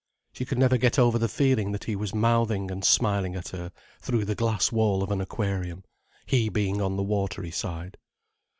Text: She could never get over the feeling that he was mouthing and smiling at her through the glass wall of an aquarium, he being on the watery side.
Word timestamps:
She 0.33 0.45
could 0.45 0.57
never 0.57 0.77
get 0.77 0.97
over 0.97 1.19
the 1.19 1.27
feeling 1.27 1.73
that 1.73 1.83
he 1.83 1.95
was 1.95 2.11
mouthing 2.15 2.71
and 2.71 2.83
smiling 2.83 3.35
at 3.35 3.49
her 3.49 3.71
through 4.01 4.25
the 4.25 4.33
glass 4.33 4.71
wall 4.71 5.03
of 5.03 5.11
an 5.11 5.21
aquarium, 5.21 5.83
he 6.25 6.49
being 6.49 6.81
on 6.81 6.95
the 6.97 7.03
watery 7.03 7.51
side. 7.51 7.99